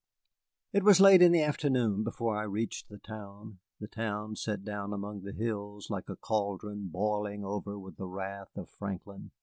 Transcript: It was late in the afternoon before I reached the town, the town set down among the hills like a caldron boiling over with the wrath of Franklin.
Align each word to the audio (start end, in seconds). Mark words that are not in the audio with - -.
It 0.73 0.81
was 0.83 0.99
late 0.99 1.21
in 1.21 1.31
the 1.31 1.43
afternoon 1.43 2.03
before 2.03 2.35
I 2.35 2.41
reached 2.41 2.89
the 2.89 2.97
town, 2.97 3.59
the 3.79 3.87
town 3.87 4.35
set 4.35 4.63
down 4.65 4.93
among 4.93 5.21
the 5.21 5.31
hills 5.31 5.91
like 5.91 6.09
a 6.09 6.15
caldron 6.15 6.87
boiling 6.87 7.45
over 7.45 7.77
with 7.77 7.97
the 7.97 8.07
wrath 8.07 8.57
of 8.57 8.67
Franklin. 8.67 9.29